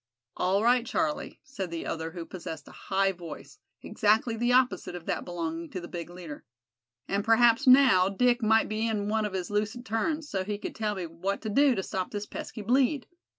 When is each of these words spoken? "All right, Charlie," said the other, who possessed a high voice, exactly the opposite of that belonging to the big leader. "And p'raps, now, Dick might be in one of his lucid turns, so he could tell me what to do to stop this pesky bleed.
"All 0.35 0.63
right, 0.63 0.83
Charlie," 0.83 1.39
said 1.43 1.69
the 1.69 1.85
other, 1.85 2.09
who 2.09 2.25
possessed 2.25 2.67
a 2.67 2.71
high 2.71 3.11
voice, 3.11 3.59
exactly 3.83 4.35
the 4.35 4.51
opposite 4.51 4.95
of 4.95 5.05
that 5.05 5.25
belonging 5.25 5.69
to 5.69 5.79
the 5.79 5.87
big 5.87 6.09
leader. 6.09 6.43
"And 7.07 7.23
p'raps, 7.23 7.67
now, 7.67 8.09
Dick 8.09 8.41
might 8.41 8.67
be 8.67 8.87
in 8.87 9.09
one 9.09 9.25
of 9.25 9.33
his 9.33 9.51
lucid 9.51 9.85
turns, 9.85 10.27
so 10.27 10.43
he 10.43 10.57
could 10.57 10.73
tell 10.73 10.95
me 10.95 11.05
what 11.05 11.41
to 11.43 11.49
do 11.49 11.75
to 11.75 11.83
stop 11.83 12.09
this 12.09 12.25
pesky 12.25 12.63
bleed. 12.63 13.05